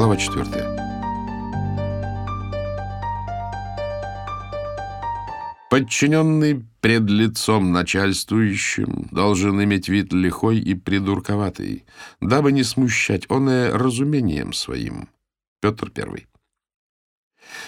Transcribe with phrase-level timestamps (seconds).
[0.00, 0.64] Глава четвертая.
[5.68, 11.84] Подчиненный пред лицом начальствующим должен иметь вид лихой и придурковатый,
[12.22, 15.10] дабы не смущать оное разумением своим.
[15.60, 16.29] Петр Первый.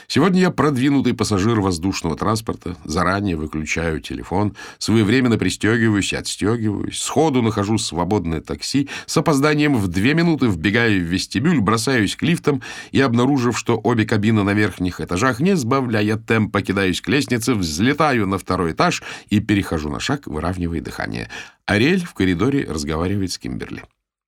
[0.07, 7.79] Сегодня я продвинутый пассажир воздушного транспорта, заранее выключаю телефон, своевременно пристегиваюсь и отстегиваюсь, сходу нахожу
[7.79, 13.59] свободное такси, с опозданием в две минуты вбегаю в вестибюль, бросаюсь к лифтам и, обнаружив,
[13.59, 18.73] что обе кабины на верхних этажах, не сбавляя темпа, кидаюсь к лестнице, взлетаю на второй
[18.73, 21.29] этаж и перехожу на шаг, выравнивая дыхание.
[21.67, 23.85] Ариэль в коридоре разговаривает с Кимберли.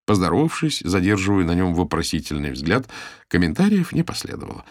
[0.07, 2.87] Поздоровавшись, задерживаю на нем вопросительный взгляд.
[3.29, 4.65] Комментариев не последовало.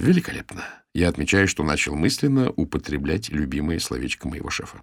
[0.00, 0.64] Великолепно.
[0.94, 4.82] Я отмечаю, что начал мысленно употреблять любимое словечко моего шефа.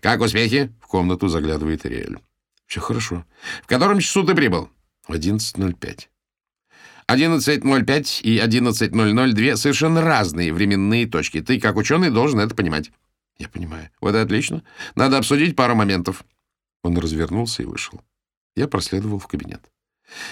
[0.00, 2.18] «Как успехи?»— в комнату заглядывает Ириэль.
[2.66, 3.24] «Все хорошо.
[3.62, 4.70] В котором часу ты прибыл?»
[5.06, 6.08] «В 11.05».
[7.08, 11.40] 11.05 и 11.00— две совершенно разные временные точки.
[11.40, 12.92] Ты, как ученый, должен это понимать.
[13.38, 13.90] Я понимаю.
[14.00, 14.62] Вот и отлично.
[14.94, 16.24] Надо обсудить пару моментов.
[16.84, 18.00] Он развернулся и вышел.
[18.54, 19.70] Я проследовал в кабинет.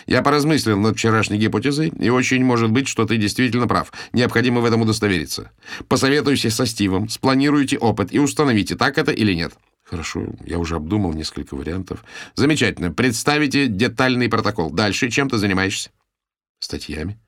[0.07, 3.93] Я поразмыслил над вчерашней гипотезой, и очень может быть, что ты действительно прав.
[4.13, 5.51] Необходимо в этом удостовериться.
[5.89, 9.55] Посоветуйся со Стивом, спланируйте опыт и установите, так это или нет.
[9.85, 12.05] Хорошо, я уже обдумал несколько вариантов.
[12.35, 12.93] Замечательно.
[12.93, 14.71] Представите детальный протокол.
[14.71, 15.91] Дальше чем ты занимаешься?
[16.59, 17.19] Статьями.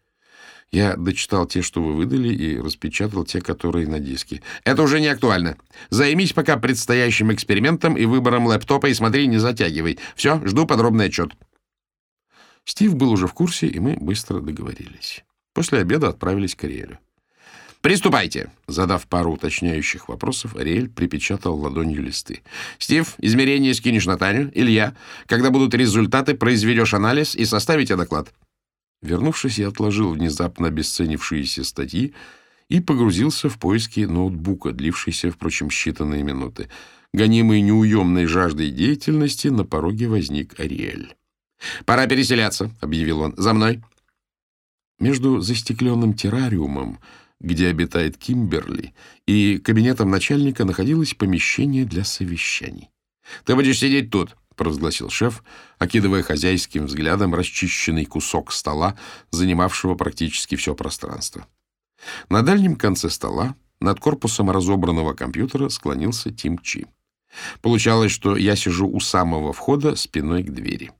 [0.70, 4.40] Я дочитал те, что вы выдали, и распечатал те, которые на диске.
[4.64, 5.56] Это уже не актуально.
[5.88, 9.98] Займись пока предстоящим экспериментом и выбором лэптопа, и смотри, не затягивай.
[10.14, 11.32] Все, жду подробный отчет.
[12.64, 15.24] Стив был уже в курсе, и мы быстро договорились.
[15.52, 16.98] После обеда отправились к Ариэлю.
[17.80, 22.42] «Приступайте!» Задав пару уточняющих вопросов, Ариэль припечатал ладонью листы.
[22.78, 24.50] «Стив, измерение скинешь на Таню.
[24.54, 24.94] Илья,
[25.26, 28.34] когда будут результаты, произведешь анализ и составите доклад».
[29.00, 32.12] Вернувшись, я отложил внезапно обесценившиеся статьи
[32.68, 36.68] и погрузился в поиски ноутбука, длившийся, впрочем, считанные минуты.
[37.14, 41.14] Гонимый неуемной жаждой деятельности, на пороге возник Ариэль.
[41.84, 43.34] «Пора переселяться»,— объявил он.
[43.36, 43.82] «За мной».
[44.98, 46.98] Между застекленным террариумом,
[47.40, 48.94] где обитает Кимберли,
[49.26, 52.90] и кабинетом начальника находилось помещение для совещаний.
[53.44, 55.42] «Ты будешь сидеть тут»,— провозгласил шеф,
[55.78, 58.98] окидывая хозяйским взглядом расчищенный кусок стола,
[59.30, 61.46] занимавшего практически все пространство.
[62.28, 66.86] На дальнем конце стола, над корпусом разобранного компьютера, склонился Тим Чи.
[67.62, 70.90] Получалось, что я сижу у самого входа спиной к двери.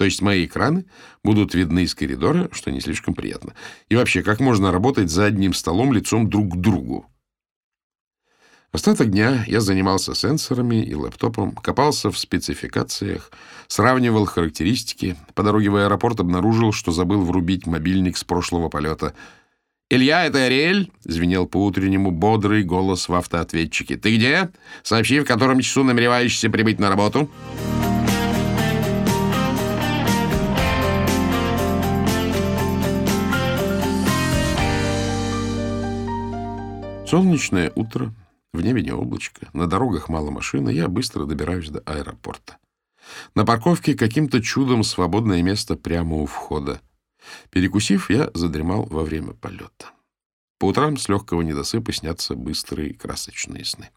[0.00, 0.86] То есть мои экраны
[1.22, 3.52] будут видны из коридора, что не слишком приятно.
[3.90, 7.04] И вообще, как можно работать за одним столом лицом друг к другу?
[8.72, 13.30] Остаток дня я занимался сенсорами и лэптопом, копался в спецификациях,
[13.68, 15.18] сравнивал характеристики.
[15.34, 19.12] По дороге в аэропорт обнаружил, что забыл врубить мобильник с прошлого полета.
[19.90, 23.98] «Илья, это Ариэль?»— звенел по-утреннему бодрый голос в автоответчике.
[23.98, 24.48] «Ты где?
[24.82, 27.28] Сообщи, в котором часу намереваешься прибыть на работу?»
[37.10, 38.14] Солнечное утро,
[38.52, 42.58] в небе не облачко, на дорогах мало машин, я быстро добираюсь до аэропорта.
[43.34, 46.80] На парковке каким-то чудом свободное место прямо у входа.
[47.50, 49.90] Перекусив, я задремал во время полета.
[50.60, 53.90] По утрам с легкого недосыпа снятся быстрые красочные сны.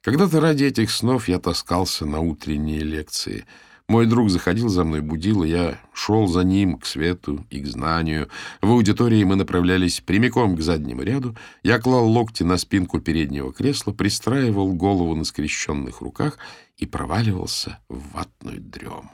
[0.00, 3.44] Когда-то ради этих снов я таскался на утренние лекции—
[3.90, 7.66] мой друг заходил за мной, будил, и я шел за ним к свету и к
[7.66, 8.28] знанию.
[8.62, 11.36] В аудитории мы направлялись прямиком к заднему ряду.
[11.64, 16.38] Я клал локти на спинку переднего кресла, пристраивал голову на скрещенных руках
[16.76, 19.10] и проваливался в ватную дрему.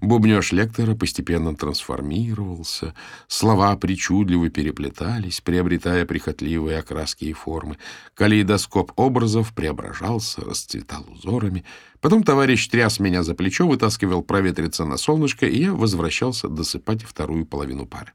[0.00, 2.94] Бубнеж лектора постепенно трансформировался,
[3.26, 7.78] слова причудливо переплетались, приобретая прихотливые окраски и формы.
[8.14, 11.64] Калейдоскоп образов преображался, расцветал узорами.
[12.00, 17.46] Потом товарищ тряс меня за плечо, вытаскивал проветриться на солнышко, и я возвращался досыпать вторую
[17.46, 18.12] половину пары.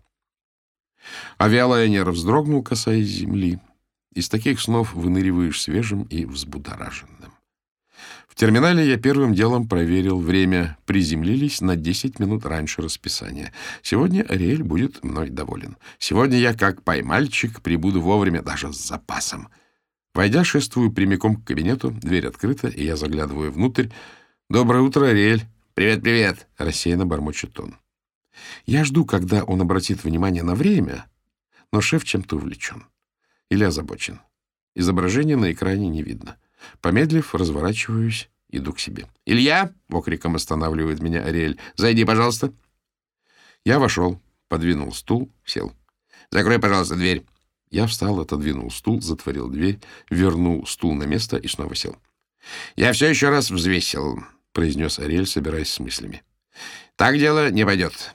[1.39, 3.59] Авиалайнер вздрогнул, касаясь земли.
[4.13, 7.33] Из таких снов выныриваешь свежим и взбудораженным.
[8.33, 10.75] В терминале я первым делом проверил время.
[10.87, 13.53] Приземлились на 10 минут раньше расписания.
[13.83, 15.77] Сегодня Ариэль будет мной доволен.
[15.99, 19.49] Сегодня я, как поймальчик, прибуду вовремя, даже с запасом.
[20.15, 21.91] Войдя, шествую прямиком к кабинету.
[21.91, 23.89] Дверь открыта, и я заглядываю внутрь.
[24.49, 25.43] «Доброе утро, Ариэль!»
[25.75, 27.75] «Привет, привет!»— рассеянно бормочет он.
[28.65, 31.05] Я жду, когда он обратит внимание на время,
[31.71, 32.87] но шеф чем-то увлечен.
[33.51, 34.21] Или озабочен.
[34.73, 36.37] Изображение на экране не видно.
[36.81, 39.07] Помедлив, разворачиваюсь, иду к себе.
[39.25, 41.59] «Илья!»— окриком останавливает меня Ариэль.
[41.75, 42.53] «Зайди, пожалуйста!»
[43.65, 45.73] Я вошел, подвинул стул, сел.
[46.31, 47.25] «Закрой, пожалуйста, дверь».
[47.69, 49.79] Я встал, отодвинул стул, затворил дверь,
[50.09, 51.97] вернул стул на место и снова сел.
[52.75, 54.23] «Я все еще раз взвесил»,—
[54.53, 56.21] произнес Ариэль, собираясь с мыслями.
[56.95, 58.13] «Так дело не пойдет.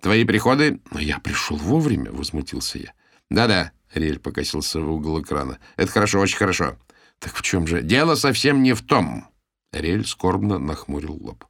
[0.00, 2.92] Твои приходы...» «Но я пришел вовремя»,— возмутился я.
[3.30, 5.58] «Да-да»,— Ариэль покосился в угол экрана.
[5.76, 6.78] «Это хорошо, очень хорошо».
[7.22, 9.28] «Так в чем же?» «Дело совсем не в том».
[9.72, 11.44] Ариэль скорбно нахмурил лоб.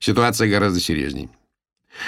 [0.00, 1.28] «Ситуация гораздо серьезней.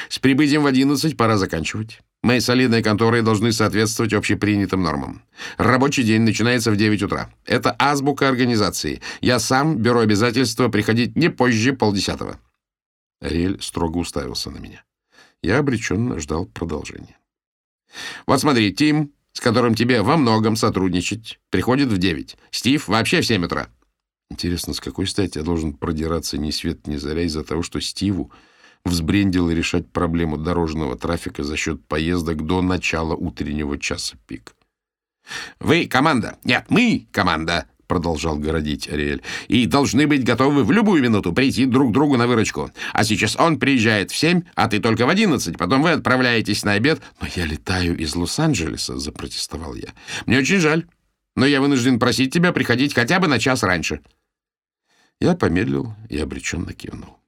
[0.09, 2.01] С прибытием в одиннадцать пора заканчивать.
[2.23, 5.23] Мы, солидные конторы, должны соответствовать общепринятым нормам.
[5.59, 7.31] Рабочий день начинается в 9 утра.
[7.47, 9.01] Это азбука организации.
[9.21, 12.39] Я сам беру обязательство приходить не позже полдесятого.
[13.21, 14.85] Ариэль строго уставился на меня.
[15.43, 17.19] Я обреченно ждал продолжения.
[18.27, 22.37] Вот смотри, Тим, с которым тебе во многом сотрудничать, приходит в 9.
[22.51, 23.69] Стив вообще в 7 утра.
[24.31, 28.31] Интересно, с какой стати я должен продираться ни свет ни заря из-за того, что Стиву
[28.85, 34.55] взбрендил решать проблему дорожного трафика за счет поездок до начала утреннего часа пик.
[35.59, 36.39] «Вы команда!
[36.45, 39.21] Нет, мы команда!»— продолжал городить Ариэль.
[39.49, 42.71] «И должны быть готовы в любую минуту прийти друг другу на выручку.
[42.93, 45.59] А сейчас он приезжает в семь, а ты только в одиннадцать.
[45.59, 47.03] Потом вы отправляетесь на обед.
[47.21, 49.89] Но я летаю из Лос-Анджелеса»,— запротестовал я.
[50.27, 50.87] «Мне очень жаль,
[51.35, 54.01] но я вынужден просить тебя приходить хотя бы на час раньше».
[55.21, 57.20] Я помедлил и обреченно кивнул.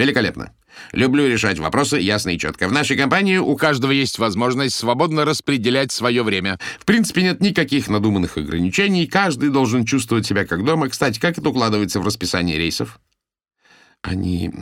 [0.00, 0.54] Великолепно.
[0.92, 2.68] Люблю решать вопросы ясно и четко.
[2.68, 6.58] В нашей компании у каждого есть возможность свободно распределять свое время.
[6.78, 9.06] В принципе, нет никаких надуманных ограничений.
[9.06, 10.88] Каждый должен чувствовать себя как дома.
[10.88, 12.98] Кстати, как это укладывается в расписание рейсов?
[14.00, 14.54] Они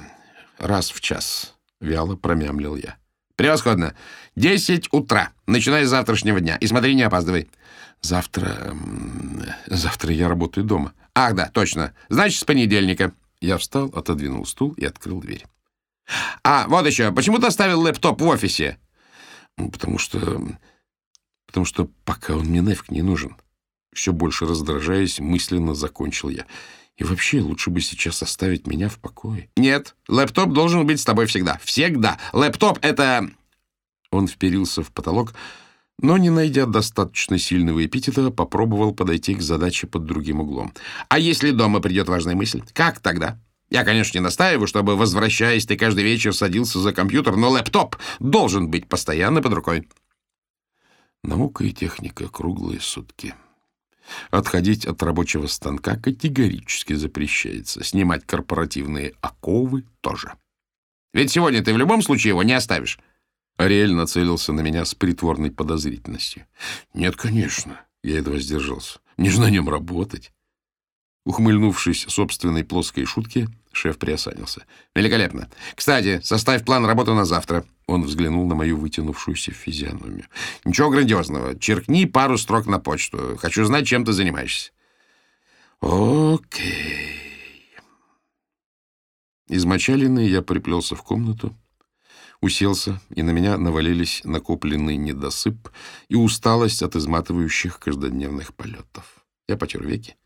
[0.59, 1.55] раз в час.
[1.81, 2.97] Вяло промямлил я.
[3.37, 3.95] Превосходно.
[4.35, 5.31] Десять утра.
[5.47, 6.57] Начиная с завтрашнего дня.
[6.57, 7.49] И смотри, не опаздывай.
[8.01, 8.75] Завтра...
[9.69, 10.95] Завтра я работаю дома.
[11.15, 11.95] Ах, да, точно.
[12.09, 13.13] Значит, с понедельника.
[13.41, 15.45] Я встал, отодвинул стул и открыл дверь.
[16.43, 17.13] «А, вот еще.
[17.13, 18.79] Почему ты оставил лэптоп в офисе?»
[19.57, 20.41] «Потому что...
[21.47, 23.37] потому что пока он мне нафиг не нужен».
[23.93, 26.47] Все больше раздражаясь, мысленно закончил я.
[26.97, 29.51] И вообще, лучше бы сейчас оставить меня в покое.
[29.57, 31.59] «Нет, лэптоп должен быть с тобой всегда.
[31.63, 32.19] Всегда.
[32.33, 33.31] Лэптоп— это...»
[34.11, 35.35] Он вперился в потолок,
[36.01, 40.73] но, не найдя достаточно сильного эпитета, попробовал подойти к задаче под другим углом.
[41.09, 42.63] «А если дома придет важная мысль?
[42.73, 43.41] Как тогда?»
[43.71, 48.71] Я, конечно, не настаиваю, чтобы, возвращаясь, ты каждый вечер садился за компьютер, но лэптоп должен
[48.71, 49.89] быть постоянно под рукой.
[51.23, 53.35] Наука и техника круглые сутки.
[54.31, 57.85] Отходить от рабочего станка категорически запрещается.
[57.85, 60.33] Снимать корпоративные оковы тоже.
[61.13, 62.99] Ведь сегодня ты в любом случае его не оставишь.
[63.59, 66.47] Ариэль нацелился на меня с притворной подозрительностью.
[66.95, 67.81] «Нет, конечно».
[68.05, 69.01] Я едва сдержался.
[69.17, 70.33] «Мне же на нем работать».
[71.27, 74.65] Ухмыльнувшись собственной плоской шутке, шеф приосанился.
[74.95, 75.51] «Великолепно.
[75.75, 77.65] Кстати, составь план работы на завтра».
[77.89, 80.27] Он взглянул на мою вытянувшуюся физиономию.
[80.65, 81.59] «Ничего грандиозного.
[81.59, 83.37] Черкни пару строк на почту.
[83.41, 84.71] Хочу знать, чем ты занимаешься».
[85.81, 87.17] «Окей».
[89.49, 91.57] Измочаленный я приплелся в комнату,
[92.41, 95.71] уселся, и на меня навалились накопленный недосып
[96.09, 99.25] и усталость от изматывающих каждодневных полетов.
[99.49, 100.17] Я потер веки.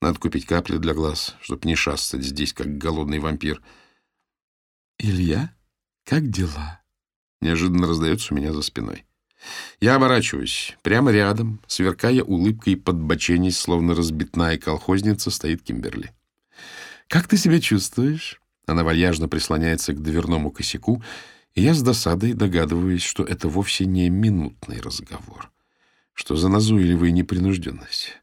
[0.00, 3.60] Надо купить капли для глаз, чтобы не шастать здесь, как голодный вампир.
[4.98, 5.54] «Илья,
[6.04, 6.80] как дела?»
[7.40, 9.06] Неожиданно раздается у меня за спиной.
[9.80, 10.76] Я оборачиваюсь.
[10.82, 16.12] Прямо рядом, сверкая улыбкой подбоченись, словно разбитная колхозница, стоит Кимберли.
[17.08, 21.02] «Как ты себя чувствуешь?» Она вальяжно прислоняется к дверному косяку
[21.54, 25.50] я с досадой догадываюсь, что это вовсе не минутный разговор.
[26.14, 28.20] Что за назойливая непринужденность?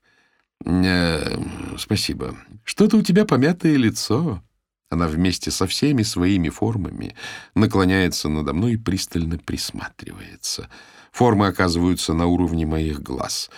[0.65, 1.37] Э,
[1.77, 2.37] спасибо.
[2.63, 4.43] Что-то у тебя помятое лицо.
[4.89, 7.15] Она вместе со всеми своими формами
[7.55, 10.69] наклоняется надо мной и пристально присматривается.
[11.11, 13.49] Формы оказываются на уровне моих глаз.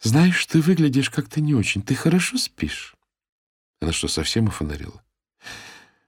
[0.00, 1.82] Знаешь, ты выглядишь как-то не очень.
[1.82, 2.96] Ты хорошо спишь?
[3.80, 5.02] Она что, совсем офонарила?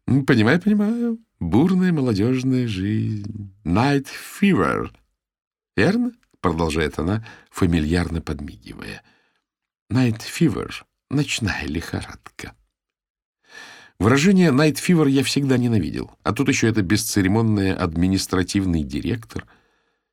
[0.07, 1.19] Понимаю, понимаю.
[1.41, 3.53] Бурная молодежная жизнь.
[3.65, 4.07] Night
[4.41, 4.91] fever.
[5.77, 6.13] Верно?
[6.41, 9.03] Продолжает она, фамильярно подмигивая.
[9.93, 10.71] Night fever.
[11.11, 12.55] Ночная лихорадка.
[13.99, 16.11] Выражение «night fever» я всегда ненавидел.
[16.23, 19.47] А тут еще это бесцеремонная административный директор,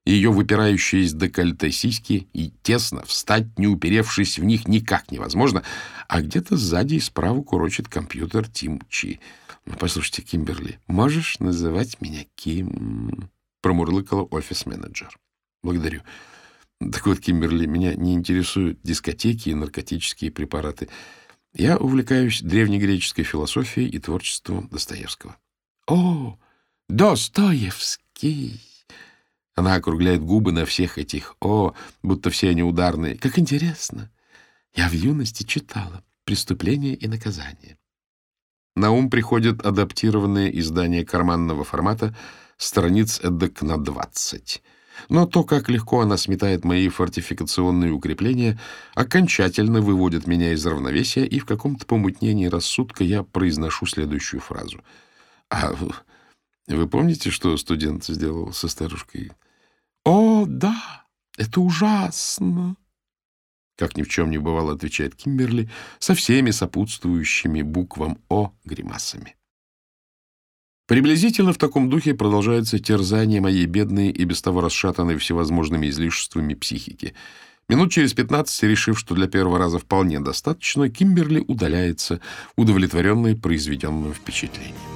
[0.06, 5.64] ее выпирающие из декольте сиськи, и тесно встать, не уперевшись в них, никак невозможно,
[6.08, 9.20] а где-то сзади и справа курочит компьютер Тим Чи—
[9.66, 13.30] ну, послушайте, Кимберли, можешь называть меня Ким?
[13.62, 15.18] Промурлыкала офис-менеджер.
[15.62, 16.02] Благодарю.
[16.80, 20.90] Так вот, Кимберли, меня не интересуют дискотеки и наркотические препараты.
[21.54, 25.38] Я увлекаюсь древнегреческой философией и творчеством Достоевского.
[25.88, 26.38] О,
[26.90, 28.60] Достоевский!
[29.56, 33.18] Она округляет губы на всех этих «о», будто все они ударные.
[33.18, 34.10] Как интересно!
[34.74, 37.78] Я в юности читала «Преступление и наказание».
[38.76, 42.16] На ум приходят адаптированные издания карманного формата
[42.58, 44.64] страниц эдак на 20.
[45.10, 48.60] Но то, как легко она сметает мои фортификационные укрепления,
[48.96, 54.82] окончательно выводит меня из равновесия, и в каком-то помутнении рассудка я произношу следующую фразу.
[55.50, 55.74] «А
[56.68, 59.32] вы помните, что студент сделал со старушкой?»
[60.44, 61.06] «О, да,
[61.38, 62.76] это ужасно!»
[63.78, 65.70] Как ни в чем не бывало, отвечает Кимберли,
[66.00, 69.36] со всеми сопутствующими буквам «О» гримасами.
[70.86, 77.14] Приблизительно в таком духе продолжается терзание моей бедной и без того расшатанной всевозможными излишествами психики.
[77.70, 82.20] Минут через пятнадцать, решив, что для первого раза вполне достаточно, Кимберли удаляется,
[82.58, 84.93] удовлетворенный произведенным впечатлением.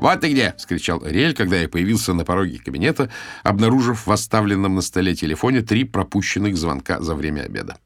[0.00, 3.10] «Вот ты где!»— скричал Ариэль, когда я появился на пороге кабинета,
[3.42, 7.78] обнаружив в оставленном на столе телефоне три пропущенных звонка за время обеда.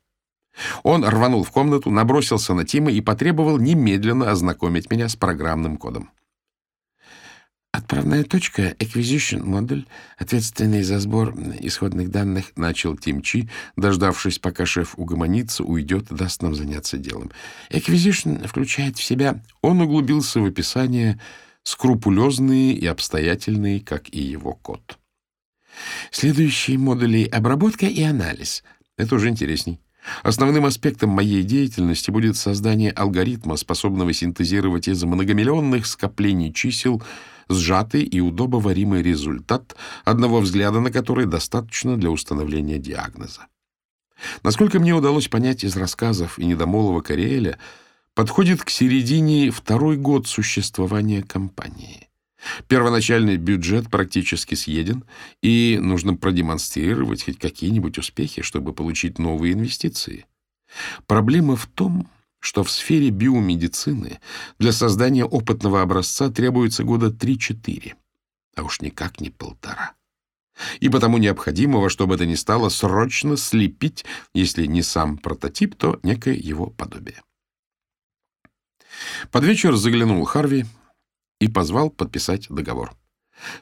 [0.85, 6.11] Он рванул в комнату, набросился на Тима и потребовал немедленно ознакомить меня с программным кодом.
[7.73, 9.85] «Отправная точка— Acquisition модуль,
[10.17, 16.55] ответственный за сбор исходных данных»,— начал Тим Чи, дождавшись, пока шеф угомонится, уйдет даст нам
[16.55, 17.33] заняться делом.
[17.71, 21.19] «Acquisition включает в себя...» Он углубился в описание
[21.65, 24.99] скрупулезные и обстоятельные, как и его код.
[26.11, 28.63] Следующие модули— обработка и анализ.
[28.97, 29.81] Это уже интересней.
[30.23, 37.03] Основным аспектом моей деятельности будет создание алгоритма, способного синтезировать из многомиллионных скоплений чисел
[37.49, 43.47] сжатый и удобоваримый результат, одного взгляда на который достаточно для установления диагноза.
[44.43, 47.59] Насколько мне удалось понять из рассказов и недомолова Кориэля,
[48.15, 52.09] подходит к середине второй год существования компании.
[52.69, 55.05] Первоначальный бюджет практически съеден,
[55.43, 60.27] и нужно продемонстрировать хоть какие-нибудь успехи, чтобы получить новые инвестиции.
[61.07, 62.09] Проблема в том,
[62.41, 64.21] что в сфере биомедицины
[64.59, 67.95] для создания опытного образца требуется года 3-4,
[68.57, 69.95] а уж никак не полтора.
[70.79, 74.05] И потому необходимо во что бы то ни стало срочно слепить,
[74.35, 77.23] если не сам прототип, то некое его подобие.
[79.31, 80.67] Под вечер заглянул Харви
[81.41, 82.93] и позвал подписать договор.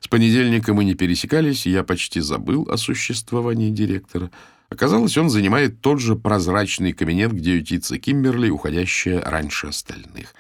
[0.00, 4.30] С понедельника мы не пересекались, и я почти забыл о существовании директора.
[4.68, 10.34] Оказалось, он занимает тот же прозрачный кабинет, где ютится Кимберли, уходящая раньше остальных.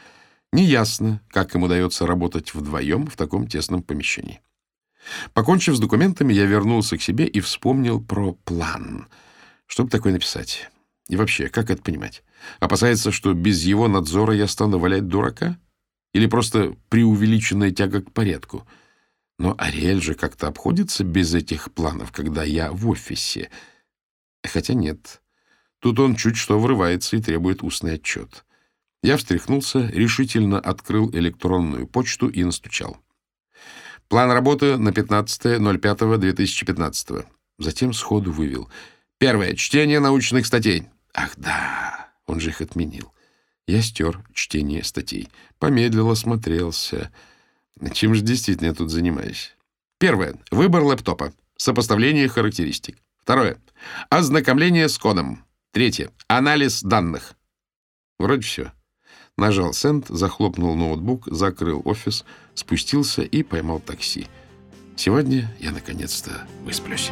[0.52, 4.40] Неясно, как им удается работать вдвоем в таком тесном помещении.
[5.34, 9.08] Покончив с документами, я вернулся к себе и вспомнил про план.
[9.66, 10.70] Что бы такое написать?
[11.12, 12.24] И вообще, как это понимать?
[12.58, 15.58] Опасается, что без его надзора я стану валять дурака?
[16.14, 18.66] Или просто преувеличенная тяга к порядку?
[19.38, 23.50] Но Ариэль же как-то обходится без этих планов, когда я в офисе.
[24.42, 25.20] Хотя нет.
[25.80, 28.46] Тут он чуть что врывается и требует устный отчет.
[29.02, 32.96] Я встряхнулся, решительно открыл электронную почту и настучал.
[34.08, 37.26] План работы на 15.05.2015.
[37.58, 38.70] Затем сходу вывел.
[39.18, 39.54] Первое.
[39.56, 40.88] Чтение научных статей.
[41.14, 42.08] Ах, да.
[42.26, 43.12] Он же их отменил.
[43.66, 45.28] Я стер чтение статей.
[45.58, 47.10] Помедлил, осмотрелся.
[47.92, 49.54] Чем же действительно я тут занимаюсь?
[49.98, 50.34] Первое.
[50.50, 51.32] Выбор лэптопа.
[51.56, 52.98] Сопоставление характеристик.
[53.18, 53.58] Второе.
[54.10, 55.44] Ознакомление с кодом.
[55.70, 56.10] Третье.
[56.28, 57.34] Анализ данных.
[58.18, 58.72] Вроде все.
[59.36, 64.26] Нажал «Сенд», захлопнул ноутбук, закрыл офис, спустился и поймал такси.
[64.96, 67.10] Сегодня я наконец-то высплюсь.